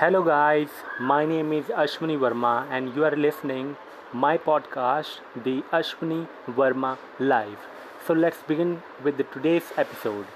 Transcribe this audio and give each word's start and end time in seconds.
Hello 0.00 0.22
guys, 0.22 0.68
my 1.00 1.24
name 1.26 1.52
is 1.52 1.64
Ashwini 1.82 2.16
Verma 2.24 2.68
and 2.70 2.94
you 2.94 3.04
are 3.04 3.16
listening 3.16 3.76
my 4.12 4.38
podcast 4.38 5.16
The 5.44 5.64
Ashwini 5.72 6.28
Verma 6.46 6.98
Live. 7.18 7.66
So 8.06 8.14
let's 8.14 8.40
begin 8.42 8.84
with 9.02 9.16
the 9.16 9.24
today's 9.24 9.72
episode. 9.76 10.26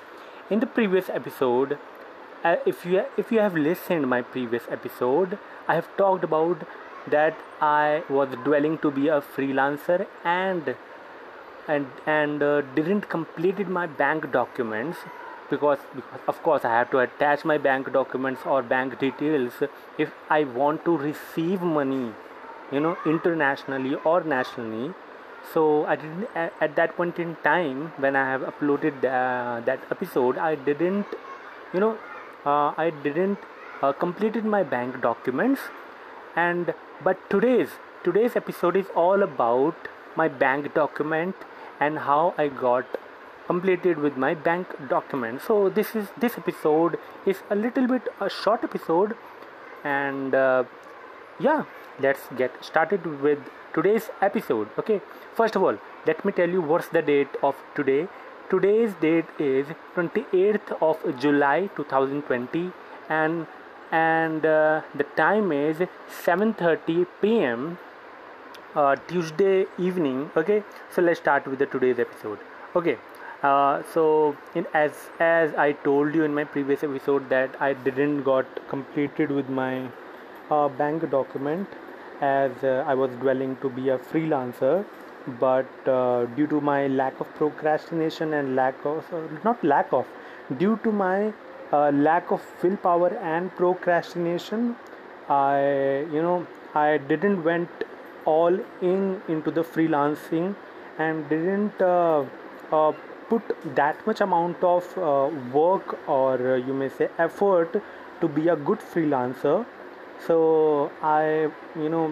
In 0.50 0.58
the 0.58 0.66
previous 0.66 1.08
episode, 1.08 1.78
uh, 2.42 2.56
if 2.66 2.84
you 2.84 3.04
if 3.16 3.30
you 3.30 3.38
have 3.38 3.54
listened 3.54 4.10
my 4.10 4.20
previous 4.20 4.66
episode, 4.68 5.38
I 5.68 5.76
have 5.76 5.96
talked 5.96 6.24
about 6.24 6.66
that 7.06 7.38
I 7.60 8.02
was 8.10 8.36
dwelling 8.42 8.78
to 8.78 8.90
be 8.90 9.06
a 9.06 9.20
freelancer 9.20 10.08
and 10.24 10.74
and 11.68 11.86
and 12.04 12.42
uh, 12.42 12.62
didn't 12.80 13.08
completed 13.08 13.68
my 13.68 13.86
bank 13.86 14.32
documents 14.32 15.06
because, 15.52 15.86
because 15.94 16.26
of 16.32 16.42
course 16.42 16.64
I 16.64 16.72
have 16.78 16.90
to 16.92 16.98
attach 16.98 17.44
my 17.44 17.58
bank 17.68 17.92
documents 17.92 18.42
or 18.46 18.62
bank 18.62 18.98
details 18.98 19.62
if 19.98 20.12
I 20.30 20.44
want 20.44 20.84
to 20.86 20.96
receive 20.96 21.62
money 21.62 22.12
you 22.72 22.80
know 22.80 22.96
internationally 23.04 23.94
or 24.04 24.22
nationally. 24.22 24.94
So 25.52 25.84
I 25.86 25.96
didn't 25.96 26.28
at, 26.34 26.52
at 26.60 26.76
that 26.76 26.96
point 26.96 27.18
in 27.18 27.36
time 27.44 27.92
when 27.98 28.16
I 28.16 28.24
have 28.30 28.42
uploaded 28.42 29.04
uh, 29.04 29.60
that 29.68 29.80
episode 29.90 30.38
I 30.38 30.54
didn't 30.54 31.06
you 31.74 31.80
know 31.80 31.98
uh, 32.46 32.72
I 32.84 32.90
didn't 33.02 33.38
uh, 33.82 33.92
completed 33.92 34.44
my 34.44 34.62
bank 34.62 35.00
documents. 35.00 35.60
And 36.34 36.74
but 37.04 37.30
today's 37.30 37.80
today's 38.04 38.36
episode 38.36 38.76
is 38.76 38.86
all 38.96 39.22
about 39.22 39.88
my 40.16 40.28
bank 40.28 40.74
document 40.74 41.34
and 41.80 41.98
how 41.98 42.34
I 42.38 42.48
got 42.48 42.86
completed 43.52 44.02
with 44.06 44.16
my 44.24 44.32
bank 44.48 44.74
document 44.88 45.46
so 45.48 45.56
this 45.78 45.94
is 46.02 46.08
this 46.24 46.38
episode 46.42 46.98
is 47.34 47.42
a 47.50 47.58
little 47.64 47.88
bit 47.94 48.12
a 48.26 48.30
short 48.42 48.68
episode 48.70 49.16
and 49.84 50.34
uh, 50.34 50.64
yeah 51.38 51.64
let's 52.00 52.28
get 52.42 52.64
started 52.70 53.06
with 53.28 53.38
today's 53.74 54.10
episode 54.20 54.68
okay 54.82 55.00
first 55.40 55.56
of 55.56 55.62
all 55.62 55.80
let 56.10 56.24
me 56.24 56.32
tell 56.42 56.58
you 56.58 56.60
what's 56.72 56.88
the 56.98 57.02
date 57.10 57.40
of 57.50 57.64
today 57.80 58.02
today's 58.50 58.94
date 59.06 59.42
is 59.48 59.74
28th 59.96 60.72
of 60.90 61.04
july 61.24 61.58
2020 61.76 62.70
and 63.08 63.46
and 63.92 64.46
uh, 64.46 64.80
the 64.94 65.04
time 65.16 65.52
is 65.52 65.82
7:30 66.24 67.06
p.m. 67.20 67.78
Uh, 68.74 68.96
Tuesday 69.06 69.66
evening. 69.78 70.30
Okay, 70.34 70.62
so 70.90 71.02
let's 71.02 71.20
start 71.20 71.46
with 71.46 71.58
the 71.58 71.66
today's 71.66 71.98
episode. 71.98 72.38
Okay, 72.74 72.96
uh, 73.42 73.82
so 73.92 74.36
in, 74.54 74.66
as 74.72 74.92
as 75.18 75.54
I 75.54 75.72
told 75.72 76.14
you 76.14 76.24
in 76.24 76.34
my 76.34 76.44
previous 76.44 76.84
episode 76.84 77.28
that 77.28 77.56
I 77.60 77.72
didn't 77.72 78.22
got 78.22 78.46
completed 78.68 79.30
with 79.30 79.48
my 79.48 79.88
uh, 80.50 80.68
bank 80.68 81.10
document 81.10 81.68
as 82.20 82.52
uh, 82.62 82.84
I 82.86 82.94
was 82.94 83.10
dwelling 83.22 83.56
to 83.62 83.68
be 83.68 83.88
a 83.88 83.98
freelancer 83.98 84.84
but 85.40 85.88
uh, 85.88 86.26
due 86.36 86.46
to 86.46 86.60
my 86.60 86.86
lack 86.86 87.20
of 87.20 87.34
procrastination 87.34 88.34
and 88.34 88.54
lack 88.54 88.84
of 88.84 89.12
uh, 89.12 89.22
not 89.44 89.62
lack 89.64 89.92
of 89.92 90.06
due 90.58 90.78
to 90.84 90.92
my 90.92 91.32
uh, 91.72 91.90
lack 91.90 92.30
of 92.30 92.42
willpower 92.62 93.16
and 93.18 93.54
procrastination 93.56 94.76
I 95.28 96.06
you 96.12 96.22
know 96.22 96.46
I 96.74 96.98
didn't 96.98 97.42
went 97.42 97.84
all 98.24 98.56
in 98.80 99.20
into 99.28 99.50
the 99.50 99.62
freelancing 99.62 100.54
and 100.98 101.28
didn't 101.28 101.80
put 103.32 103.76
that 103.76 104.06
much 104.06 104.20
amount 104.20 104.64
of 104.70 104.86
uh, 104.98 105.28
work 105.58 105.94
or 106.08 106.34
uh, 106.54 106.56
you 106.56 106.74
may 106.80 106.88
say 106.88 107.08
effort 107.18 107.80
to 108.20 108.28
be 108.28 108.48
a 108.48 108.56
good 108.56 108.80
freelancer. 108.94 109.54
So 110.26 110.36
i 111.02 111.22
you 111.84 111.88
know 111.94 112.02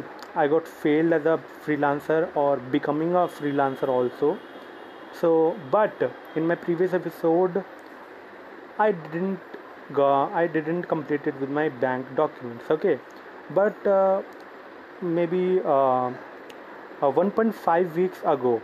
i 0.43 0.47
got 0.55 0.71
failed 0.85 1.13
as 1.19 1.27
a 1.33 1.37
freelancer 1.67 2.21
or 2.45 2.57
becoming 2.77 3.15
a 3.25 3.27
freelancer 3.41 3.89
also. 3.99 4.39
So 5.21 5.35
but 5.77 6.11
in 6.37 6.47
my 6.47 6.57
previous 6.65 6.99
episode 7.01 7.63
i 8.79 8.91
didn't 8.93 9.61
go 10.01 10.09
i 10.41 10.47
didn't 10.57 10.85
complete 10.95 11.27
it 11.31 11.41
with 11.45 11.51
my 11.61 11.69
bank 11.87 12.17
documents 12.17 12.71
okay? 12.71 12.99
But 13.61 13.87
uh, 13.87 14.23
maybe 15.03 15.61
uh, 15.65 16.13
uh 17.03 17.11
1.5 17.23 17.97
weeks 17.97 18.21
ago 18.35 18.61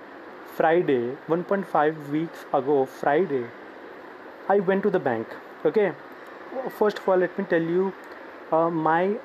Friday, 0.57 1.15
1.5 1.29 2.09
weeks 2.11 2.47
ago, 2.55 2.87
Friday, 2.87 3.45
I 4.49 4.61
went 4.61 4.83
to 4.85 4.91
the 4.91 4.99
bank. 4.99 5.27
Okay, 5.67 5.93
first 6.79 6.99
of 6.99 7.07
all, 7.07 7.19
let 7.19 7.39
me 7.39 7.45
tell 7.45 7.61
you, 7.61 7.93
uh, 8.51 8.71
my 8.71 9.17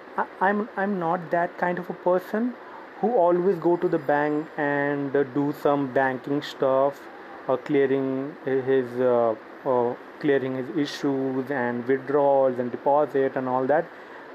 I'm 0.41 0.67
I'm 0.75 0.99
not 0.99 1.31
that 1.31 1.57
kind 1.57 1.79
of 1.79 1.89
a 1.89 1.93
person 1.93 2.53
who 2.99 3.13
always 3.27 3.55
go 3.67 3.77
to 3.77 3.87
the 3.87 4.01
bank 4.09 4.49
and 4.57 5.15
uh, 5.15 5.23
do 5.37 5.53
some 5.61 5.87
banking 5.93 6.41
stuff, 6.41 6.99
uh, 7.47 7.55
clearing 7.55 8.35
his 8.43 8.99
uh, 8.99 9.35
uh, 9.65 9.95
clearing 10.19 10.57
his 10.57 10.75
issues 10.85 11.49
and 11.61 11.87
withdrawals 11.87 12.59
and 12.59 12.71
deposit 12.71 13.37
and 13.37 13.47
all 13.47 13.65
that, 13.67 13.85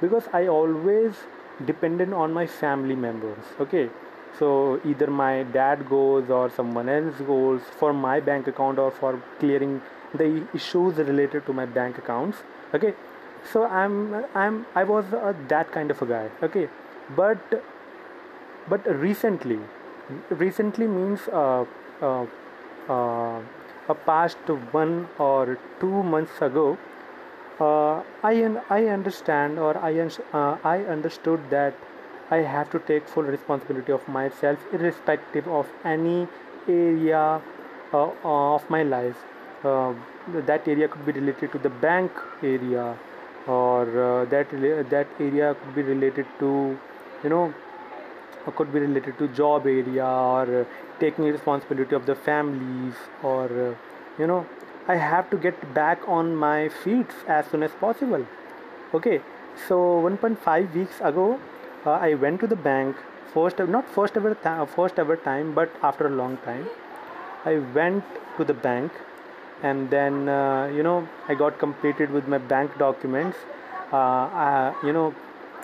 because 0.01 0.33
I 0.33 0.47
always 0.47 1.13
dependent 1.67 2.15
on 2.15 2.33
my 2.33 2.47
family 2.47 3.01
members. 3.07 3.55
Okay 3.61 3.89
so 4.39 4.81
either 4.85 5.07
my 5.07 5.43
dad 5.45 5.89
goes 5.89 6.31
or 6.31 6.51
someone 6.51 6.89
else 6.89 7.21
goes 7.27 7.61
for 7.79 7.93
my 7.93 8.21
bank 8.21 8.47
account 8.47 8.79
or 8.79 8.91
for 8.91 9.21
clearing 9.39 9.81
the 10.15 10.47
issues 10.55 10.97
related 10.97 11.47
to 11.47 11.53
my 11.53 11.67
bank 11.67 11.99
accounts 11.99 12.39
okay? 12.75 12.95
So 13.53 13.65
i'm 13.67 14.25
i'm 14.35 14.67
i 14.75 14.83
was 14.83 15.05
uh, 15.15 15.33
that 15.49 15.71
kind 15.73 15.91
of 15.91 16.03
a 16.03 16.07
guy 16.07 16.29
okay? 16.43 16.69
But 17.17 17.63
but 18.69 18.87
recently 19.01 19.59
recently 20.31 20.87
means 20.87 21.29
uh, 21.29 21.65
uh, 22.03 22.27
uh, 22.89 23.41
a 23.89 23.95
past 23.95 24.39
one 24.73 25.09
or 25.19 25.59
two 25.81 26.03
months 26.03 26.41
ago 26.41 26.77
uh, 27.61 28.03
I, 28.23 28.57
I 28.69 28.87
understand 28.87 29.59
or 29.59 29.77
I, 29.79 29.99
uh, 30.33 30.57
I 30.63 30.81
understood 30.85 31.41
that 31.51 31.75
I 32.31 32.39
have 32.39 32.71
to 32.71 32.79
take 32.81 33.09
full 33.09 33.23
responsibility 33.23 33.93
of 33.93 34.07
myself 34.09 34.59
irrespective 34.73 35.47
of 35.47 35.69
any 35.85 36.27
area 36.69 37.41
uh, 37.95 38.11
of 38.25 38.69
my 38.69 38.83
life. 38.83 39.17
Uh, 39.65 39.95
that 40.47 40.67
area 40.67 40.89
could 40.89 41.07
be 41.07 41.13
related 41.13 41.53
to 41.53 41.59
the 41.59 41.71
bank 41.71 42.11
area 42.43 42.97
or 43.47 43.83
uh, 44.05 44.25
that 44.27 44.51
that 44.91 45.07
area 45.21 45.55
could 45.55 45.75
be 45.75 45.83
related 45.83 46.27
to 46.41 46.77
you 47.23 47.31
know 47.31 47.55
could 48.57 48.73
be 48.73 48.81
related 48.81 49.17
to 49.19 49.29
job 49.29 49.67
area 49.67 50.05
or 50.05 50.67
taking 51.01 51.25
responsibility 51.25 51.95
of 51.95 52.07
the 52.07 52.15
families 52.15 52.95
or 53.23 53.45
uh, 53.45 53.75
you 54.19 54.27
know 54.27 54.47
I 54.89 54.97
have 54.97 55.31
to 55.31 55.37
get 55.37 55.75
back 55.75 56.01
on 56.09 56.35
my 56.35 56.69
feet 56.69 57.11
as 57.29 57.47
soon 57.47 57.63
as 57.63 57.73
possible 57.73 58.27
okay 58.95 59.21
so 59.69 59.77
1.5 60.03 60.75
weeks 60.75 61.01
ago 61.01 61.41
uh, 61.87 61.99
I 62.09 62.15
went 62.15 62.41
to 62.41 62.47
the 62.47 62.57
bank 62.57 62.97
first 63.33 63.59
not 63.59 63.89
first 63.89 64.17
ever 64.17 64.35
th- 64.35 64.69
first 64.77 64.99
ever 64.99 65.17
time 65.17 65.55
but 65.55 65.71
after 65.83 66.07
a 66.07 66.11
long 66.11 66.37
time. 66.39 66.69
I 67.45 67.59
went 67.59 68.05
to 68.39 68.45
the 68.45 68.55
bank 68.55 68.93
and 69.63 69.91
then 69.91 70.29
uh, 70.29 70.67
you 70.75 70.83
know 70.83 71.09
I 71.29 71.35
got 71.35 71.59
completed 71.59 72.11
with 72.11 72.27
my 72.29 72.39
bank 72.39 72.77
documents. 72.79 73.39
Uh, 73.93 73.97
I, 73.97 74.75
you 74.83 74.93
know 74.93 75.15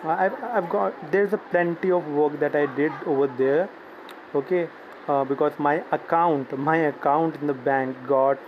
I've, 0.05 0.35
I've 0.45 0.69
got 0.71 1.13
there's 1.13 1.33
a 1.33 1.39
plenty 1.39 1.91
of 1.91 2.07
work 2.09 2.39
that 2.41 2.57
I 2.57 2.67
did 2.67 2.93
over 3.07 3.27
there 3.27 3.69
okay? 4.35 4.69
Uh, 5.09 5.25
because 5.25 5.53
my 5.59 5.83
account 5.91 6.57
my 6.59 6.77
account 6.77 7.37
in 7.41 7.47
the 7.49 7.55
bank 7.55 7.97
got 8.07 8.39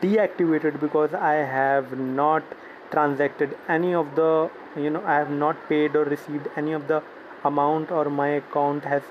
deactivated 0.00 0.80
because 0.80 1.12
I 1.12 1.34
have 1.34 1.98
not 1.98 2.42
transacted 2.90 3.56
any 3.68 3.94
of 3.94 4.14
the 4.14 4.50
you 4.76 4.90
know 4.90 5.02
I 5.04 5.14
have 5.14 5.30
not 5.30 5.68
paid 5.68 5.96
or 5.96 6.04
received 6.04 6.48
any 6.56 6.72
of 6.72 6.86
the 6.88 7.02
amount 7.44 7.90
or 7.90 8.04
my 8.10 8.28
account 8.28 8.84
has 8.84 9.02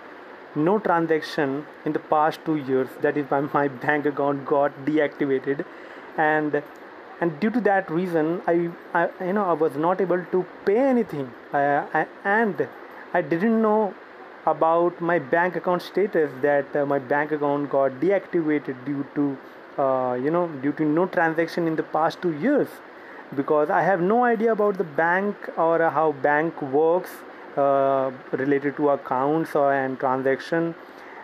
no 0.55 0.79
transaction 0.79 1.65
in 1.85 1.93
the 1.93 1.99
past 1.99 2.39
two 2.45 2.55
years. 2.55 2.89
That 3.01 3.17
is 3.17 3.29
why 3.29 3.41
my 3.41 3.67
bank 3.85 4.05
account 4.05 4.45
got 4.45 4.73
deactivated. 4.85 5.65
And 6.17 6.61
and 7.21 7.39
due 7.39 7.49
to 7.49 7.61
that 7.61 7.89
reason 7.91 8.41
I, 8.47 8.69
I 8.93 9.09
you 9.25 9.33
know 9.33 9.45
I 9.45 9.53
was 9.53 9.75
not 9.75 10.01
able 10.01 10.23
to 10.23 10.45
pay 10.65 10.77
anything. 10.77 11.31
Uh, 11.53 11.85
I, 11.93 12.07
and 12.23 12.67
I 13.13 13.21
didn't 13.21 13.61
know 13.61 13.93
about 14.45 15.01
my 15.01 15.19
bank 15.19 15.55
account 15.55 15.81
status 15.81 16.31
that 16.41 16.75
uh, 16.75 16.85
my 16.85 16.99
bank 16.99 17.31
account 17.31 17.69
got 17.69 17.91
deactivated 17.99 18.85
due 18.85 19.05
to 19.15 19.37
uh, 19.81 20.13
you 20.13 20.31
know 20.31 20.47
due 20.61 20.71
to 20.73 20.85
no 20.85 21.05
transaction 21.05 21.67
in 21.67 21.75
the 21.75 21.83
past 21.83 22.21
two 22.21 22.33
years 22.39 22.67
because 23.35 23.69
I 23.69 23.81
have 23.83 24.01
no 24.01 24.23
idea 24.23 24.51
about 24.51 24.77
the 24.77 24.83
bank 24.83 25.35
or 25.57 25.89
how 25.89 26.11
bank 26.11 26.61
works 26.61 27.11
uh, 27.57 28.11
related 28.31 28.75
to 28.77 28.89
accounts 28.89 29.55
or 29.55 29.73
and 29.73 29.99
transaction. 29.99 30.75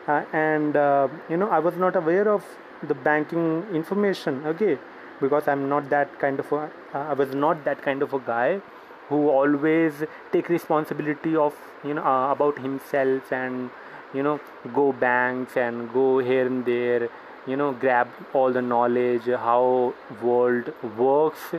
Uh, 0.08 0.24
and 0.34 0.76
uh, 0.76 1.08
you 1.30 1.38
know 1.38 1.50
I 1.50 1.60
was 1.60 1.76
not 1.76 1.96
aware 1.96 2.28
of 2.30 2.44
the 2.84 2.94
banking 2.94 3.66
information 3.74 4.46
okay 4.46 4.78
because 5.20 5.48
I'm 5.48 5.68
not 5.68 5.90
that 5.90 6.20
kind 6.20 6.40
of 6.40 6.52
a 6.52 6.70
I 6.94 7.14
was 7.14 7.34
not 7.34 7.64
that 7.66 7.82
kind 7.82 8.04
of 8.04 8.14
a 8.14 8.20
guy 8.20 8.62
who 9.10 9.30
always 9.30 9.94
take 10.32 10.50
responsibility 10.50 11.36
of 11.36 11.56
you 11.84 11.96
know 11.96 12.04
uh, 12.04 12.32
about 12.32 12.60
himself 12.60 13.32
and 13.32 13.70
you 14.14 14.22
know 14.22 14.40
go 14.74 14.92
banks 14.92 15.58
and 15.58 15.92
go 15.94 16.20
here 16.20 16.46
and 16.46 16.66
there 16.66 17.10
you 17.48 17.56
know 17.56 17.72
grab 17.72 18.08
all 18.34 18.52
the 18.52 18.62
knowledge 18.62 19.26
how 19.26 19.94
world 20.22 20.72
works 20.98 21.56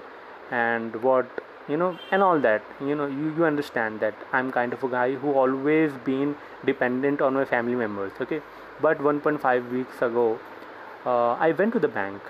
and 0.51 1.03
what 1.03 1.27
you 1.69 1.77
know 1.77 1.99
and 2.11 2.23
all 2.23 2.39
that. 2.41 2.63
You 2.81 2.95
know 2.95 3.07
you, 3.07 3.35
you 3.37 3.45
understand 3.45 4.01
that 4.01 4.15
i'm 4.33 4.53
kind 4.53 4.73
of 4.73 4.83
a 4.85 4.89
guy 4.89 5.15
who 5.15 5.33
always 5.33 5.93
been 6.05 6.37
dependent 6.65 7.21
on 7.21 7.35
my 7.35 7.45
family 7.45 7.75
members 7.75 8.13
okay? 8.21 8.41
But 8.81 8.99
1.5 8.99 9.71
weeks 9.71 10.03
ago 10.03 10.39
uh, 11.05 11.33
i 11.35 11.53
went 11.53 11.73
to 11.73 11.79
the 11.79 11.89
bank. 11.89 12.23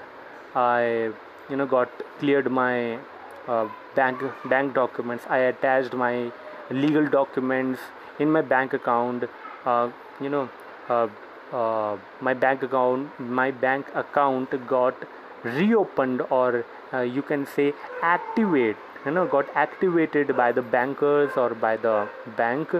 I 0.54 1.10
you 1.50 1.56
know 1.56 1.66
got 1.66 1.88
cleared 2.18 2.50
my 2.50 2.98
uh, 3.46 3.68
bank 3.94 4.20
bank 4.46 4.74
documents. 4.74 5.24
I 5.28 5.38
attached 5.38 5.92
my 5.92 6.32
legal 6.70 7.06
documents 7.06 7.80
in 8.18 8.30
my 8.30 8.40
bank 8.40 8.72
account 8.72 9.24
uh, 9.64 9.90
you 10.20 10.28
know 10.28 10.48
uh, 10.88 11.08
uh, 11.52 11.96
my 12.20 12.34
bank 12.34 12.62
account 12.62 13.20
my 13.20 13.50
bank 13.50 13.86
account 13.94 14.54
got 14.66 14.94
reopened 15.60 16.22
or 16.30 16.64
uh, 16.92 17.00
you 17.00 17.22
can 17.22 17.46
say 17.46 17.72
activate 18.02 18.76
you 19.04 19.12
know 19.12 19.26
got 19.26 19.48
activated 19.54 20.36
by 20.36 20.52
the 20.52 20.62
bankers 20.62 21.30
or 21.36 21.50
by 21.54 21.76
the 21.76 22.08
bank 22.36 22.74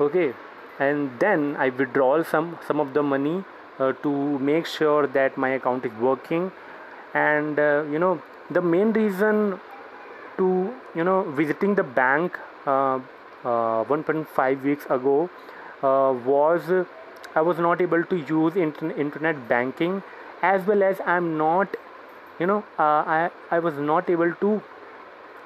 okay? 0.00 0.32
And 0.78 1.10
then 1.18 1.56
i 1.56 1.68
withdraw 1.70 2.22
some 2.22 2.58
some 2.66 2.80
of 2.80 2.94
the 2.94 3.02
money 3.02 3.44
uh, 3.78 3.92
to 4.04 4.38
make 4.38 4.66
sure 4.66 5.06
that 5.06 5.36
my 5.36 5.50
account 5.50 5.84
is 5.84 5.92
working. 6.00 6.52
And 7.14 7.58
uh, 7.58 7.84
you 7.90 7.98
know 7.98 8.22
the 8.50 8.62
main 8.62 8.92
reason 8.92 9.60
to 10.36 10.74
you 10.94 11.04
know 11.04 11.22
visiting 11.40 11.74
the 11.74 11.82
bank 11.82 12.38
uh, 12.66 13.00
uh 13.44 13.84
1.5 13.84 14.62
weeks 14.62 14.84
ago 14.86 15.30
uh, 15.82 16.12
was 16.24 16.70
I 17.34 17.40
was 17.40 17.58
not 17.58 17.80
able 17.80 18.04
to 18.04 18.16
use 18.16 18.56
internet 18.56 19.48
banking 19.48 20.02
as 20.42 20.66
well 20.66 20.82
as 20.82 21.00
I'm 21.06 21.36
not 21.36 21.76
you 22.38 22.46
know 22.46 22.64
uh, 22.78 23.02
I, 23.18 23.30
I 23.50 23.58
was 23.58 23.74
not 23.74 24.08
able 24.10 24.32
to 24.32 24.62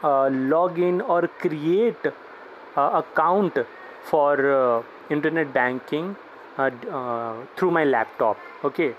uh, 0.03 0.29
log 0.31 0.79
in 0.79 1.01
or 1.01 1.29
create 1.29 2.07
uh, 2.77 3.03
account 3.03 3.57
for 4.05 4.33
uh, 4.53 4.83
internet 5.11 5.53
banking 5.53 6.17
uh, 6.59 7.35
through 7.57 7.71
my 7.71 7.85
laptop 7.85 8.37
okay? 8.65 8.95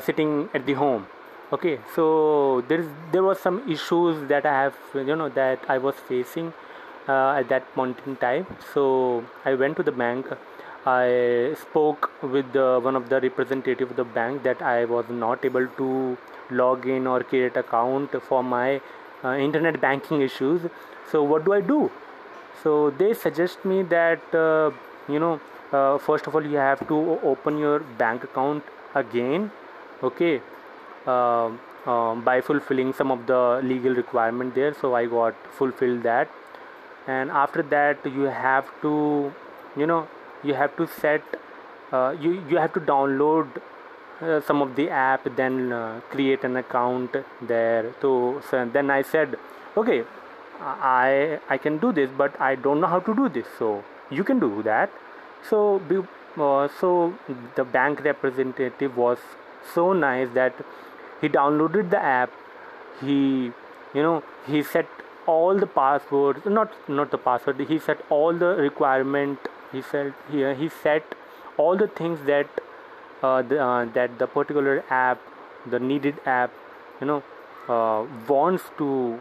Sitting 0.00 0.48
at 0.54 0.64
the 0.64 0.72
home 0.72 1.06
okay? 1.52 1.78
So 1.94 2.64
there 2.68 2.80
is 2.80 2.86
there 3.12 3.22
was 3.22 3.38
some 3.38 3.70
issues 3.70 4.26
that 4.28 4.46
I 4.46 4.52
have 4.62 4.74
you 4.94 5.14
know 5.14 5.28
that 5.28 5.58
I 5.68 5.76
was 5.76 5.94
facing 6.08 6.54
at 7.06 7.50
that 7.50 7.70
point 7.74 7.98
in 8.06 8.16
time. 8.16 8.46
So 8.72 9.24
I 9.44 9.52
went 9.54 9.76
to 9.76 9.82
the 9.82 9.92
bank 9.92 10.26
I 10.86 11.54
spoke 11.58 12.10
with 12.22 12.54
one 12.54 12.94
of 12.94 13.08
the 13.08 13.20
representative 13.20 13.90
of 13.90 13.96
the 13.96 14.04
bank 14.04 14.42
that 14.42 14.60
I 14.60 14.84
was 14.84 15.06
not 15.08 15.44
able 15.44 15.66
to 15.66 16.18
log 16.50 16.86
in 16.86 17.06
or 17.06 17.22
create 17.22 17.56
account 17.56 18.10
for 18.22 18.42
my 18.42 18.80
uh, 19.24 19.32
internet 19.32 19.80
banking 19.80 20.20
issues. 20.20 20.62
So 21.10 21.22
what 21.22 21.44
do 21.44 21.54
I 21.54 21.60
do? 21.60 21.90
So 22.62 22.90
they 22.90 23.14
suggest 23.14 23.64
me 23.64 23.82
that 23.84 24.34
uh, 24.34 24.70
you 25.08 25.18
know 25.18 25.40
uh, 25.72 25.98
first 25.98 26.26
of 26.26 26.34
all 26.34 26.44
you 26.44 26.56
have 26.56 26.86
to 26.88 27.18
open 27.22 27.58
your 27.58 27.80
bank 27.80 28.24
account 28.24 28.62
again, 28.94 29.50
okay, 30.02 30.42
um, 31.06 31.60
um, 31.86 32.22
by 32.24 32.40
fulfilling 32.40 32.92
some 32.92 33.10
of 33.10 33.26
the 33.26 33.60
legal 33.62 33.94
requirement 33.94 34.54
there. 34.54 34.74
So 34.74 34.94
I 34.94 35.06
got 35.06 35.34
fulfilled 35.52 36.02
that, 36.02 36.28
and 37.06 37.30
after 37.30 37.62
that 37.62 38.04
you 38.04 38.24
have 38.24 38.66
to 38.82 39.32
you 39.76 39.86
know 39.86 40.06
you 40.44 40.54
have 40.54 40.76
to 40.76 40.86
set 40.86 41.22
uh, 41.92 42.14
you 42.20 42.32
you 42.50 42.56
have 42.56 42.72
to 42.72 42.80
download 42.80 43.62
uh, 44.20 44.40
some 44.40 44.62
of 44.62 44.76
the 44.76 44.88
app 44.90 45.24
then 45.36 45.72
uh, 45.72 46.00
create 46.10 46.44
an 46.44 46.56
account 46.56 47.16
there. 47.42 47.94
So, 48.00 48.42
so 48.50 48.68
then 48.72 48.90
i 48.90 49.02
said 49.02 49.36
okay 49.76 50.04
i 50.60 51.38
i 51.48 51.58
can 51.58 51.78
do 51.78 51.92
this 51.92 52.10
but 52.16 52.40
i 52.40 52.54
don't 52.54 52.80
know 52.80 52.86
how 52.86 53.00
to 53.00 53.14
do 53.14 53.28
this 53.28 53.46
so 53.58 53.82
you 54.10 54.24
can 54.24 54.38
do 54.38 54.62
that. 54.62 54.90
So 55.48 55.82
uh, 56.38 56.68
so 56.80 57.14
the 57.56 57.64
bank 57.64 58.04
representative 58.04 58.96
was 58.96 59.18
so 59.74 59.92
nice 59.92 60.28
that 60.34 60.54
he 61.20 61.28
downloaded 61.28 61.90
the 61.90 62.02
app. 62.02 62.30
He 63.00 63.52
you 63.94 64.02
know 64.02 64.22
he 64.46 64.62
set 64.62 64.86
all 65.26 65.58
the 65.58 65.66
passwords 65.66 66.44
not 66.44 66.72
not 66.88 67.10
the 67.10 67.16
password 67.16 67.60
he 67.68 67.78
set 67.78 67.98
all 68.10 68.32
the 68.32 68.54
requirement 68.56 69.38
he 69.74 69.82
said 69.82 70.14
he, 70.30 70.42
he 70.62 70.68
set 70.68 71.14
all 71.56 71.76
the 71.76 71.88
things 72.00 72.26
that 72.26 72.46
uh, 73.22 73.42
the, 73.42 73.62
uh, 73.62 73.84
that 73.98 74.18
the 74.18 74.26
particular 74.26 74.82
app 74.90 75.20
the 75.66 75.78
needed 75.78 76.20
app 76.26 76.52
you 77.00 77.06
know 77.06 77.22
uh, 77.68 78.06
wants 78.28 78.64
to 78.78 79.20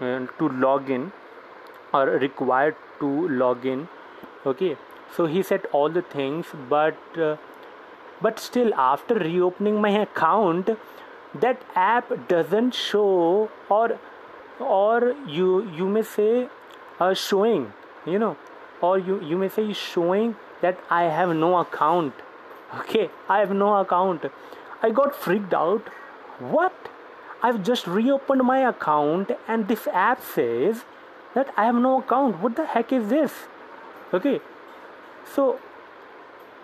uh, 0.00 0.26
to 0.38 0.48
log 0.66 0.90
in 0.90 1.12
or 1.92 2.06
required 2.06 2.76
to 3.00 3.28
log 3.28 3.66
in. 3.66 3.88
Okay. 4.44 4.76
So 5.16 5.26
he 5.26 5.42
set 5.42 5.66
all 5.72 5.88
the 5.88 6.02
things 6.02 6.46
but 6.68 7.18
uh, 7.18 7.36
but 8.20 8.40
still 8.40 8.74
after 8.74 9.14
reopening 9.14 9.80
my 9.80 9.90
account 9.90 10.70
that 11.34 11.62
app 11.74 12.10
doesn't 12.28 12.74
show 12.74 13.50
or 13.68 13.98
or 14.58 15.14
you 15.26 15.48
you 15.76 15.88
may 15.88 16.02
say 16.02 16.48
uh, 17.00 17.14
showing 17.14 17.72
you 18.06 18.18
know 18.18 18.36
or 18.86 18.92
you 19.08 19.18
you 19.32 19.40
may 19.42 19.50
say 19.58 19.66
showing 19.82 20.34
that 20.62 20.80
I 21.00 21.02
have 21.18 21.34
no 21.42 21.50
account. 21.58 22.24
Okay 22.80 23.10
I 23.28 23.38
have 23.44 23.54
no 23.64 23.74
account. 23.82 24.26
I 24.82 24.90
got 25.02 25.20
freaked 25.26 25.54
out. 25.60 25.92
What? 26.56 26.90
I've 27.42 27.62
just 27.68 27.86
reopened 27.86 28.42
my 28.50 28.58
account 28.68 29.30
and 29.46 29.68
this 29.68 29.86
app 30.02 30.22
says 30.34 30.84
that 31.34 31.52
I 31.56 31.64
have 31.66 31.78
no 31.86 31.98
account. 32.00 32.42
What 32.42 32.56
the 32.56 32.66
heck 32.74 32.92
is 32.92 33.08
this? 33.08 33.32
Okay 34.18 34.40
so 35.32 35.58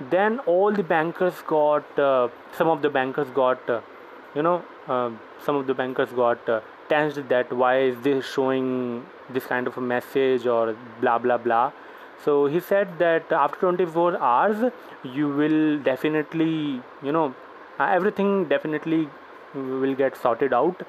then 0.08 0.38
all 0.40 0.72
the 0.72 0.82
bankers 0.82 1.34
got 1.46 1.98
uh, 1.98 2.28
some 2.56 2.68
of 2.68 2.82
the 2.82 2.88
bankers 2.88 3.28
got 3.34 3.68
uh, 3.68 3.80
you 4.34 4.42
know 4.42 4.62
uh, 4.88 5.10
some 5.44 5.56
of 5.56 5.66
the 5.66 5.74
bankers 5.74 6.10
got 6.10 6.48
uh, 6.48 6.60
tensed 6.88 7.28
that 7.28 7.52
why 7.52 7.78
is 7.80 8.00
this 8.02 8.26
showing 8.26 9.04
this 9.28 9.46
kind 9.46 9.66
of 9.66 9.76
a 9.76 9.80
message 9.80 10.46
or 10.46 10.76
blah 11.00 11.18
blah 11.18 11.36
blah 11.36 11.70
so 12.24 12.46
he 12.46 12.60
said 12.60 12.98
that 12.98 13.32
after 13.32 13.60
24 13.60 14.16
hours 14.18 14.72
you 15.02 15.28
will 15.28 15.78
definitely 15.78 16.82
you 17.02 17.12
know 17.12 17.34
uh, 17.78 17.84
everything 17.84 18.44
definitely 18.44 19.08
will 19.54 19.94
get 19.94 20.16
sorted 20.16 20.52
out. 20.52 20.82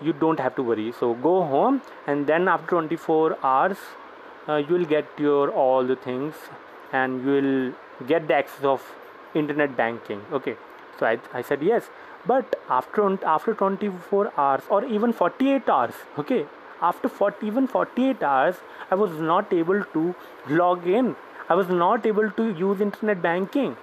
You 0.00 0.12
don't 0.12 0.38
have 0.38 0.54
to 0.56 0.62
worry. 0.62 0.92
So 0.98 1.14
go 1.14 1.42
home 1.42 1.82
and 2.06 2.26
then 2.26 2.48
after 2.48 2.66
24 2.66 3.38
hours 3.42 3.78
uh, 4.48 4.56
you 4.56 4.74
will 4.74 4.84
get 4.84 5.06
your 5.18 5.50
all 5.50 5.84
the 5.84 5.96
things 5.96 6.34
and 6.92 7.24
you 7.24 7.32
will 7.32 8.06
get 8.06 8.28
the 8.28 8.34
access 8.34 8.64
of 8.64 8.82
internet 9.34 9.76
banking. 9.76 10.22
Okay. 10.32 10.56
So 11.00 11.06
I, 11.06 11.18
I 11.34 11.42
said 11.42 11.62
yes. 11.62 11.90
But 12.26 12.60
after 12.68 13.18
after 13.24 13.54
24 13.54 14.32
hours 14.36 14.62
or 14.68 14.84
even 14.84 15.12
48 15.12 15.68
hours 15.68 15.94
okay 16.18 16.46
after 16.80 17.08
40, 17.08 17.46
even 17.46 17.66
48 17.66 18.22
hours 18.22 18.56
i 18.90 18.94
was 18.94 19.10
not 19.18 19.52
able 19.52 19.82
to 19.94 20.14
log 20.48 20.86
in. 20.86 21.16
I 21.48 21.54
was 21.54 21.68
not 21.68 22.06
able 22.06 22.30
to 22.30 22.44
use 22.58 22.80
internet 22.80 23.22
banking. 23.22 23.76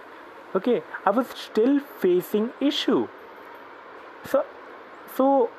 Okay 0.56 0.82
i 1.06 1.10
was 1.10 1.28
still 1.28 1.80
facing 2.00 2.50
issue. 2.60 3.08
So 4.26 4.46
so 5.16 5.50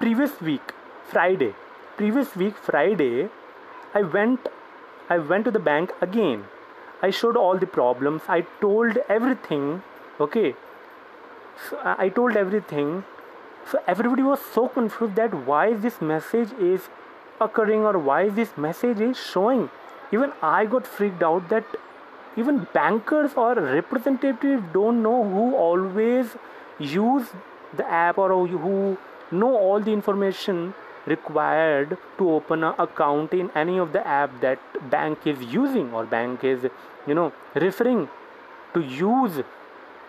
previous 0.00 0.40
week 0.40 0.72
friday 1.14 1.54
previous 1.96 2.36
week 2.36 2.56
friday 2.68 3.28
i 3.94 4.02
went 4.02 4.48
i 5.08 5.18
went 5.18 5.44
to 5.46 5.50
the 5.50 5.64
bank 5.70 5.92
again. 6.00 6.44
I 7.02 7.10
showed 7.10 7.36
all 7.36 7.58
the 7.58 7.66
problems. 7.66 8.22
I 8.28 8.40
told 8.60 8.98
everything. 9.08 9.82
Okay 10.20 10.54
so 11.68 11.78
i 11.98 12.08
told 12.08 12.36
everything 12.36 13.04
so 13.70 13.82
everybody 13.88 14.22
was 14.22 14.40
so 14.54 14.68
confused 14.68 15.16
that 15.16 15.34
why 15.46 15.74
this 15.74 16.00
message 16.00 16.52
is 16.60 16.88
occurring 17.40 17.84
or 17.84 17.98
why 17.98 18.28
this 18.28 18.56
message 18.56 19.00
is 19.00 19.16
showing? 19.16 19.68
Even 20.12 20.32
i 20.40 20.64
got 20.64 20.86
freaked 20.86 21.22
out 21.22 21.48
that 21.48 21.64
even 22.36 22.66
bankers 22.72 23.32
or 23.34 23.54
representatives 23.54 24.62
don't 24.72 25.02
know 25.02 25.24
who 25.34 25.54
always 25.56 26.36
use 26.78 27.26
the 27.76 27.90
app 27.90 28.18
or 28.18 28.46
who 28.46 28.96
know 29.32 29.52
all 29.56 29.80
the 29.80 29.92
information 29.92 30.72
required 31.06 31.98
to 32.18 32.30
open 32.30 32.62
an 32.62 32.74
account 32.78 33.32
in 33.32 33.50
any 33.56 33.78
of 33.78 33.92
the 33.92 34.06
app 34.06 34.40
that 34.40 34.58
bank 34.90 35.26
is 35.26 35.42
using 35.42 35.92
or 35.92 36.04
bank 36.04 36.44
is 36.44 36.66
you 37.06 37.14
know 37.14 37.32
referring 37.54 38.08
to 38.74 38.80
use 38.80 39.40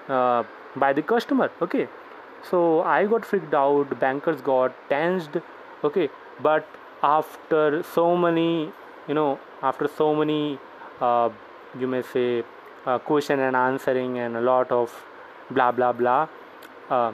uh, 0.10 0.44
by 0.76 0.94
the 0.94 1.02
customer. 1.02 1.50
Okay 1.60 1.88
so 2.50 2.82
i 2.82 3.06
got 3.06 3.26
freaked 3.26 3.54
out 3.54 4.00
bankers 4.00 4.42
got 4.42 4.74
tensed 4.90 5.38
okay 5.84 6.10
but 6.42 6.68
after 7.04 7.84
so 7.84 8.06
many 8.16 8.72
you 9.08 9.14
know 9.14 9.40
after 9.62 9.88
so 9.88 10.14
many 10.16 10.60
uh, 11.02 11.30
you 11.80 11.88
may 11.88 12.02
say 12.02 12.44
uh, 12.86 12.98
question 13.00 13.40
and 13.40 13.56
answering 13.56 14.18
and 14.20 14.36
a 14.36 14.42
lot 14.42 14.72
of 14.72 14.94
blah 15.52 15.72
blah 15.72 15.92
blah 15.92 16.28
uh, 16.90 17.12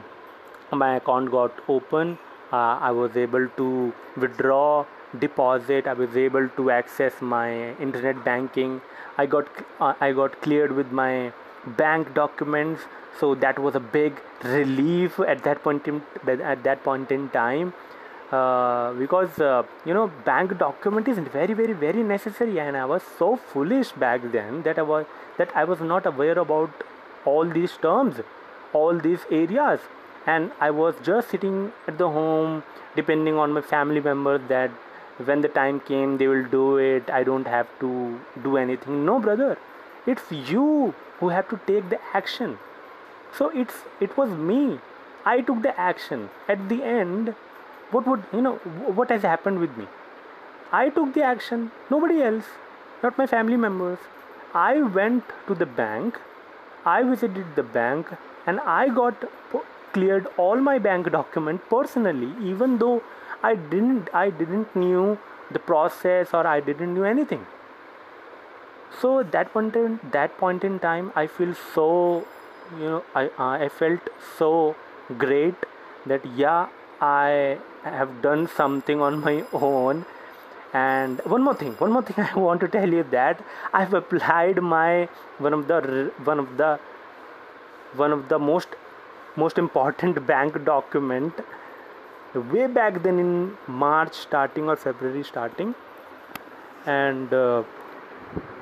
my 0.71 0.95
account 0.95 1.31
got 1.31 1.51
open. 1.67 2.17
Uh, 2.51 2.77
i 2.87 2.91
was 2.91 3.15
able 3.17 3.47
to 3.57 3.93
withdraw 4.15 4.85
deposit. 5.19 5.87
I 5.87 5.93
was 5.93 6.15
able 6.15 6.47
to 6.57 6.69
access 6.71 7.13
my 7.21 7.71
internet 7.85 8.23
banking. 8.23 8.81
I 9.17 9.25
got 9.25 9.47
uh, 9.79 9.93
i 9.99 10.11
got 10.11 10.39
cleared 10.41 10.71
with 10.71 10.91
my 10.91 11.31
bank 11.65 12.13
documents. 12.13 12.81
So 13.19 13.35
that 13.35 13.59
was 13.59 13.75
a 13.75 13.79
big 13.79 14.19
relief 14.43 15.19
at 15.19 15.43
that 15.43 15.63
point 15.63 15.87
in, 15.87 16.01
at 16.27 16.63
that 16.63 16.83
point 16.83 17.11
in 17.11 17.29
time. 17.29 17.73
Uh, 18.31 18.93
because 18.93 19.39
uh, 19.39 19.61
you 19.85 19.93
know 19.93 20.07
bank 20.25 20.57
document 20.57 21.07
is 21.07 21.19
very 21.19 21.53
very 21.53 21.73
very 21.73 22.01
necessary. 22.01 22.59
And 22.59 22.75
i 22.75 22.85
was 22.85 23.03
so 23.17 23.35
foolish 23.35 23.91
back 23.91 24.21
then 24.31 24.63
that 24.63 24.79
i 24.79 24.81
was 24.81 25.05
that 25.37 25.51
i 25.55 25.63
was 25.63 25.81
not 25.81 26.07
aware 26.07 26.39
about 26.39 26.83
all 27.25 27.45
these 27.45 27.77
terms 27.77 28.21
all 28.73 28.97
these 28.97 29.27
areas. 29.29 29.81
And 30.25 30.51
i 30.59 30.71
was 30.71 30.95
just 31.03 31.29
sitting 31.29 31.73
at 31.87 31.99
the 31.99 32.09
home 32.09 32.63
depending 32.95 33.37
on 33.37 33.53
my 33.53 33.61
family 33.61 33.99
members 33.99 34.41
that 34.47 34.71
when 35.17 35.41
the 35.41 35.47
time 35.47 35.79
came 35.79 36.17
they 36.17 36.27
will 36.27 36.45
do 36.45 36.77
it. 36.77 37.09
I 37.11 37.23
don't 37.23 37.45
have 37.45 37.67
to 37.81 38.19
do 38.41 38.57
anything. 38.57 39.05
No 39.05 39.19
brother. 39.19 39.57
It's 40.07 40.31
you 40.31 40.95
who 41.23 41.29
have 41.35 41.49
to 41.53 41.59
take 41.67 41.89
the 41.95 41.99
action. 42.21 42.57
So 43.39 43.49
it's 43.63 43.83
it 44.07 44.17
was 44.21 44.37
me. 44.51 44.63
I 45.33 45.35
took 45.49 45.63
the 45.67 45.73
action. 45.89 46.29
At 46.55 46.67
the 46.73 46.81
end 46.95 47.33
what 47.95 48.11
would 48.11 48.27
you 48.33 48.41
know 48.49 48.55
what 49.01 49.15
has 49.17 49.29
happened 49.31 49.65
with 49.67 49.79
me? 49.83 49.87
I 50.83 50.83
took 50.99 51.15
the 51.21 51.23
action. 51.31 51.71
Nobody 51.95 52.21
else 52.33 52.53
not 53.07 53.17
my 53.23 53.27
family 53.37 53.57
members. 53.69 54.11
I 54.65 54.81
went 54.99 55.33
to 55.47 55.59
the 55.63 55.71
bank. 55.81 56.21
I 56.91 57.01
visited 57.09 57.57
the 57.57 57.63
bank 57.63 58.15
and 58.45 58.59
i 58.75 58.89
got 58.89 59.25
cleared 59.93 60.27
all 60.37 60.61
my 60.69 60.77
bank 60.87 61.09
document 61.15 61.61
personally 61.69 62.31
even 62.51 62.77
though 62.83 63.01
i 63.49 63.55
didn't 63.73 64.09
i 64.21 64.29
didn't 64.41 64.75
knew 64.75 65.17
the 65.51 65.59
process 65.71 66.33
or 66.33 66.45
i 66.47 66.59
didn't 66.59 66.93
knew 66.93 67.03
anything 67.03 67.45
so 69.01 69.23
that 69.23 69.51
point 69.53 69.75
in 69.75 69.99
that 70.11 70.37
point 70.37 70.63
in 70.63 70.79
time 70.79 71.11
i 71.15 71.25
feel 71.27 71.53
so 71.73 71.87
you 72.79 72.89
know 72.93 73.03
i 73.15 73.29
i 73.45 73.69
felt 73.81 74.09
so 74.37 74.49
great 75.17 75.67
that 76.05 76.25
yeah 76.41 76.67
i 77.01 77.57
have 77.83 78.21
done 78.21 78.47
something 78.47 79.01
on 79.01 79.19
my 79.19 79.43
own. 79.51 80.05
And 80.73 81.19
one 81.31 81.43
more 81.43 81.53
thing 81.53 81.73
one 81.79 81.91
more 81.91 82.01
thing 82.01 82.25
i 82.35 82.39
want 82.43 82.61
to 82.61 82.67
tell 82.67 82.93
you 82.97 83.03
that 83.11 83.43
i've 83.79 83.93
applied 83.93 84.61
my 84.69 85.07
one 85.37 85.53
of 85.57 85.67
the 85.67 86.11
one 86.29 86.39
of 86.43 86.55
the 86.61 86.69
one 88.01 88.15
of 88.15 88.23
the 88.29 88.39
most 88.39 88.79
most 89.43 89.59
important 89.63 90.25
bank 90.31 90.57
document 90.65 91.43
way 92.35 92.67
back 92.67 93.01
then 93.03 93.19
in 93.19 93.57
March 93.67 94.13
starting 94.13 94.67
or 94.67 94.75
February 94.75 95.23
starting. 95.23 95.75
And 96.85 97.33
uh, 97.33 97.63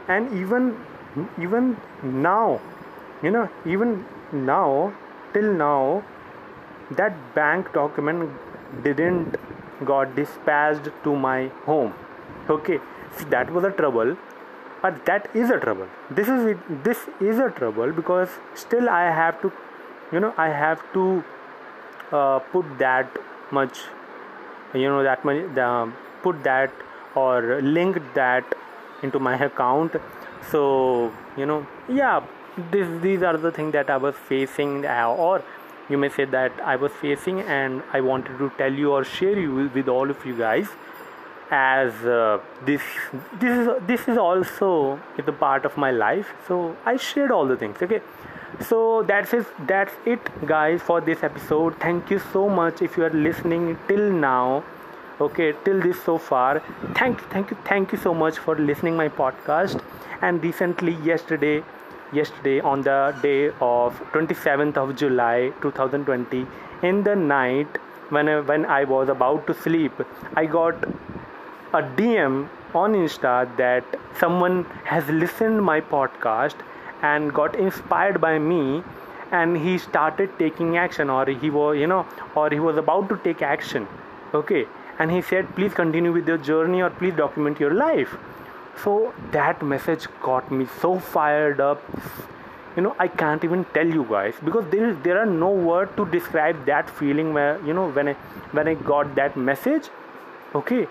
and 0.08 0.34
even 0.34 0.75
even 1.39 1.77
now 2.03 2.60
you 3.24 3.31
know 3.31 3.48
even 3.65 4.05
now 4.31 4.93
till 5.34 5.53
now 5.53 6.03
that 6.91 7.13
bank 7.36 7.72
document 7.74 8.29
didn't 8.84 9.36
got 9.86 10.15
dispatched 10.15 10.89
to 11.03 11.15
my 11.15 11.48
home. 11.65 11.93
Okay 12.50 12.79
so 13.17 13.25
that 13.25 13.51
was 13.51 13.63
a 13.63 13.72
trouble 13.72 14.15
but 14.81 15.05
that 15.05 15.29
is 15.36 15.50
a 15.50 15.60
trouble. 15.60 15.88
This 16.10 16.27
is 16.27 16.46
it 16.46 16.84
this 16.84 17.08
is 17.20 17.39
a 17.39 17.50
trouble 17.50 17.91
because 17.91 18.29
still 18.55 18.89
i 18.89 19.03
have 19.03 19.41
to 19.41 19.51
you 20.12 20.20
know 20.20 20.34
i 20.38 20.48
have 20.50 20.81
to 20.93 21.24
uh, 22.12 22.39
put 22.53 22.77
that 22.79 23.20
much 23.51 23.79
you 24.74 24.88
know 24.88 25.03
that 25.03 25.24
much 25.24 25.38
the, 25.55 25.91
put 26.24 26.43
that 26.43 26.72
or 27.15 27.62
link 27.62 28.01
that 28.13 28.43
into 29.01 29.20
my 29.20 29.36
account. 29.36 29.96
So 30.50 31.12
you 31.38 31.46
know 31.46 31.65
yeah 31.88 32.22
this 32.70 32.88
these 33.01 33.24
are 33.24 33.38
the 33.38 33.51
things 33.51 33.72
that 33.74 33.89
i 33.89 33.98
was 33.98 34.15
facing 34.15 34.86
uh, 34.86 35.08
or 35.08 35.43
you 35.89 35.98
may 35.98 36.10
say 36.10 36.25
that 36.25 36.51
i 36.63 36.75
was 36.75 36.91
facing 37.01 37.39
and 37.41 37.81
i 37.93 38.01
wanted 38.01 38.38
to 38.38 38.51
tell 38.58 38.74
you 38.74 38.91
or 38.91 39.03
share 39.03 39.39
you 39.39 39.70
with, 39.74 39.88
all 39.88 40.10
of 40.10 40.25
you 40.25 40.38
guys 40.38 40.67
as 41.51 41.93
uh, 42.05 42.39
this 42.65 42.81
this 43.39 43.58
is 43.58 43.70
this 43.86 44.08
is 44.08 44.17
also 44.17 45.00
the 45.25 45.34
part 45.34 45.65
of 45.65 45.75
my 45.75 45.91
life. 45.91 46.34
So 46.48 46.77
i 46.86 46.96
shared 46.96 47.29
all 47.29 47.46
the 47.46 47.58
things 47.58 47.81
okay? 47.81 48.01
So 48.67 49.03
that's 49.03 49.34
it 49.34 49.46
that's 49.67 49.91
it 50.05 50.48
guys 50.48 50.81
for 50.81 51.01
this 51.01 51.24
episode. 51.24 51.75
Thank 51.79 52.10
you 52.10 52.20
so 52.31 52.48
much 52.48 52.81
if 52.81 52.96
you 52.96 53.03
are 53.03 53.10
listening 53.10 53.77
till 53.89 54.10
now 54.12 54.63
okay 55.25 55.54
till 55.66 55.80
this 55.82 56.01
so 56.04 56.18
far 56.18 56.62
thank 57.00 57.20
you 57.22 57.28
thank 57.34 57.51
you 57.51 57.58
thank 57.66 57.92
you 57.92 57.98
so 58.06 58.13
much 58.13 58.38
for 58.46 58.56
listening 58.56 58.96
my 58.98 59.08
podcast. 59.08 59.82
And 60.22 60.44
recently 60.44 60.94
yesterday 61.10 61.63
yesterday 62.12 62.60
on 62.60 62.82
the 62.82 63.16
day 63.22 63.50
of 63.68 64.00
27th 64.13 64.78
of 64.78 64.96
july 64.96 65.51
2020 65.62 66.46
in 66.84 67.04
the 67.04 67.16
night 67.16 67.78
when 68.10 68.28
I, 68.28 68.40
when 68.40 68.66
I 68.66 68.84
was 68.84 69.10
about 69.10 69.48
to 69.48 69.54
sleep 69.54 69.94
i 70.36 70.46
got 70.46 70.84
a 71.80 71.82
dm 72.00 72.50
on 72.82 72.94
insta 72.94 73.36
that 73.58 73.96
someone 74.20 74.66
has 74.84 75.08
listened 75.08 75.63
my 75.63 75.80
podcast 75.80 76.68
and 77.01 77.34
got 77.34 77.56
inspired 77.56 78.22
by 78.22 78.38
me. 78.40 78.84
And 79.32 79.58
he 79.58 79.78
started 79.78 80.38
taking 80.38 80.78
action 80.78 81.10
or 81.10 81.25
he 81.25 81.50
was 81.50 81.78
you 81.78 81.88
know 81.88 82.06
or 82.36 82.50
he 82.50 82.60
was 82.60 82.75
about 82.75 83.08
to 83.10 83.18
take 83.18 83.42
action. 83.42 83.88
Okay 84.34 84.68
and 85.01 85.12
he 85.12 85.22
said 85.29 85.53
please 85.55 85.74
continue 85.79 86.12
with 86.17 86.27
your 86.31 86.38
journey 86.50 86.81
or 86.88 86.89
please 87.01 87.15
document 87.20 87.60
your 87.60 87.74
life. 87.74 88.15
So 88.84 89.13
that 89.31 89.62
message 89.62 90.08
got 90.22 90.51
me 90.51 90.67
so 90.81 90.98
fired 91.00 91.60
up. 91.60 91.81
You 92.75 92.81
know 92.84 92.96
i 93.03 93.05
can't 93.22 93.43
even 93.46 93.63
tell 93.77 93.89
you 93.93 94.03
guys 94.10 94.38
because 94.50 94.67
there 94.74 94.89
is 94.89 95.00
there 95.05 95.17
are 95.22 95.29
no 95.29 95.50
words 95.70 95.91
to 95.96 96.05
describe 96.12 96.60
that 96.67 96.91
feeling 97.00 97.34
where 97.38 97.58
you 97.70 97.74
know 97.79 97.88
when 97.98 98.12
i 98.12 98.13
when 98.60 98.70
i 98.74 98.75
got 98.91 99.15
that 99.15 99.39
message. 99.51 99.89
Okay? 100.60 100.88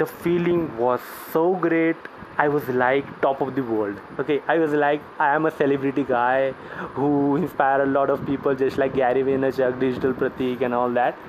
The 0.00 0.06
feeling 0.06 0.62
was 0.78 1.00
so 1.32 1.42
great. 1.66 2.08
I 2.44 2.48
was 2.54 2.68
like 2.68 3.10
top 3.20 3.40
of 3.46 3.54
the 3.58 3.62
world. 3.72 4.00
Okay, 4.20 4.40
I 4.54 4.58
was 4.62 4.72
like 4.84 5.02
I 5.26 5.34
am 5.34 5.50
a 5.50 5.52
celebrity 5.58 6.04
guy 6.12 6.52
who 7.00 7.10
inspire 7.42 7.82
a 7.82 7.90
lot 7.98 8.14
of 8.16 8.24
people, 8.30 8.54
just 8.62 8.78
like 8.84 8.96
Gary 9.02 9.22
Vaynerchuk, 9.28 9.78
Digital 9.84 10.16
Pratik, 10.22 10.66
and 10.68 10.80
all 10.80 10.90
that. 11.00 11.22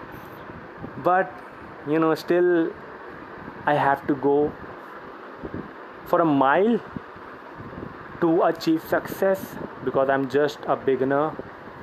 But 1.09 1.46
you 1.89 1.99
know, 1.99 2.13
still, 2.15 2.71
I 3.65 3.75
have 3.75 4.05
to 4.07 4.15
go 4.15 4.51
for 6.05 6.21
a 6.21 6.25
mile 6.25 6.79
to 8.21 8.43
achieve 8.43 8.83
success 8.83 9.55
because 9.85 10.09
I'm 10.09 10.29
just 10.29 10.59
a 10.67 10.75
beginner 10.75 11.29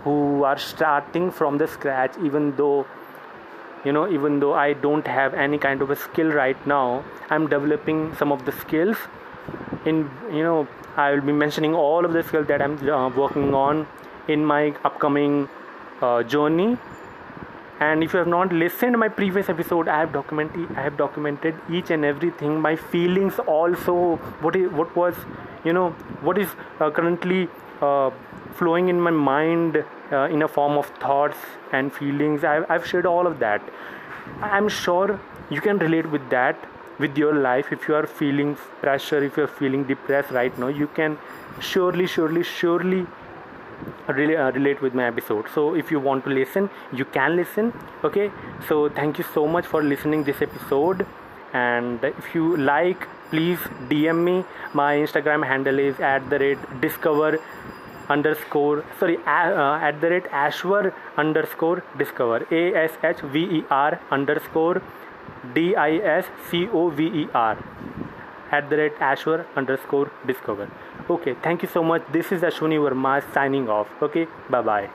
who 0.02 0.44
are 0.44 0.58
starting 0.58 1.30
from 1.30 1.58
the 1.58 1.66
scratch, 1.66 2.12
even 2.22 2.56
though 2.56 2.86
you 3.84 3.92
know 3.92 4.04
even 4.10 4.40
though 4.40 4.54
i 4.54 4.72
don't 4.72 5.06
have 5.06 5.34
any 5.34 5.58
kind 5.58 5.82
of 5.82 5.90
a 5.90 5.96
skill 5.96 6.30
right 6.32 6.66
now 6.66 7.04
i'm 7.30 7.46
developing 7.48 8.00
some 8.16 8.32
of 8.32 8.44
the 8.46 8.52
skills 8.52 8.96
in 9.84 10.10
you 10.32 10.42
know 10.42 10.66
i 10.96 11.10
will 11.12 11.20
be 11.20 11.32
mentioning 11.32 11.74
all 11.74 12.04
of 12.04 12.12
the 12.14 12.22
skills 12.22 12.46
that 12.46 12.62
i'm 12.62 12.76
uh, 12.88 13.08
working 13.10 13.54
on 13.54 13.86
in 14.28 14.44
my 14.44 14.74
upcoming 14.84 15.48
uh, 16.00 16.22
journey 16.22 16.76
and 17.84 18.04
if 18.04 18.12
you 18.12 18.18
have 18.18 18.32
not 18.34 18.52
listened 18.52 18.98
my 19.04 19.08
previous 19.20 19.48
episode 19.54 19.88
i 19.88 19.98
have 20.00 20.12
documented 20.12 20.76
i 20.76 20.82
have 20.82 20.96
documented 20.96 21.54
each 21.78 21.90
and 21.96 22.04
everything 22.12 22.60
my 22.60 22.74
feelings 22.92 23.40
also 23.56 23.96
what 24.46 24.56
is 24.56 24.70
what 24.82 24.94
was 24.96 25.14
you 25.64 25.72
know 25.72 25.90
what 26.28 26.38
is 26.38 26.48
uh, 26.80 26.90
currently 26.90 27.48
uh, 27.80 28.10
flowing 28.54 28.88
in 28.88 29.00
my 29.00 29.10
mind 29.10 29.84
uh, 30.12 30.28
in 30.30 30.42
a 30.42 30.48
form 30.48 30.78
of 30.78 30.86
thoughts 31.04 31.38
and 31.72 31.92
feelings. 31.92 32.44
I've, 32.44 32.70
I've 32.70 32.86
shared 32.86 33.06
all 33.06 33.26
of 33.26 33.38
that. 33.40 33.62
I'm 34.40 34.68
sure 34.68 35.20
you 35.50 35.60
can 35.60 35.78
relate 35.78 36.10
with 36.10 36.28
that 36.30 36.56
with 36.98 37.18
your 37.18 37.34
life. 37.34 37.72
If 37.72 37.88
you 37.88 37.94
are 37.94 38.06
feeling 38.06 38.56
pressure 38.80 39.22
if 39.22 39.36
you're 39.36 39.48
feeling 39.48 39.84
depressed 39.84 40.30
right 40.30 40.56
now 40.58 40.68
you 40.68 40.86
can 40.86 41.18
surely 41.60 42.06
surely 42.06 42.42
surely 42.42 43.06
relate 44.08 44.80
with 44.82 44.94
my 44.94 45.06
episode. 45.06 45.46
So 45.54 45.74
if 45.74 45.90
you 45.90 46.00
want 46.00 46.24
to 46.24 46.30
listen 46.30 46.70
you 46.92 47.04
can 47.04 47.36
listen 47.36 47.72
okay? 48.04 48.30
So 48.68 48.88
thank 48.88 49.18
you 49.18 49.24
so 49.34 49.46
much 49.46 49.66
for 49.66 49.82
listening 49.82 50.24
this 50.24 50.42
episode. 50.42 51.06
And 51.52 52.02
if 52.04 52.34
you 52.34 52.56
like 52.56 53.06
please 53.30 53.58
dm 53.88 54.24
me. 54.24 54.44
My 54.72 54.96
instagram 54.96 55.46
handle 55.46 55.78
is 55.78 56.00
at 56.00 56.28
the 56.30 56.38
rate 56.38 56.58
discover 56.80 57.38
underscore 58.08 58.84
sorry 59.00 59.16
uh, 59.26 59.78
at 59.88 60.00
the 60.00 60.10
rate 60.10 60.24
ashver 60.24 60.92
underscore 61.16 61.82
discover. 61.96 62.46
A 62.50 62.74
s 62.74 62.92
h 63.02 63.20
v 63.20 63.44
e 63.60 63.64
r 63.70 64.00
underscore 64.10 64.82
D 65.52 65.74
I 65.76 65.96
S 65.96 66.26
C 66.50 66.68
O 66.72 66.88
V 66.90 67.04
E 67.04 67.28
R. 67.34 67.58
At 68.50 68.70
the 68.70 68.76
rate 68.76 68.98
Ashver 68.98 69.44
underscore 69.56 70.10
discover. 70.26 70.70
Okay, 71.08 71.34
thank 71.42 71.62
you 71.62 71.68
so 71.68 71.82
much. 71.82 72.02
This 72.12 72.32
is 72.32 72.40
Ashwini 72.40 72.78
Verma 72.78 73.22
signing 73.34 73.68
off. 73.68 73.88
Okay, 74.00 74.26
bye 74.48 74.62
bye. 74.62 74.88